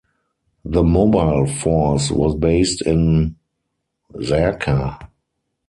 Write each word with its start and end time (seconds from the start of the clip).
The 0.65 0.81
Mobile 0.81 1.45
Force 1.45 2.09
was 2.09 2.33
based 2.33 2.81
in 2.81 3.35
Zarqa. 4.15 5.09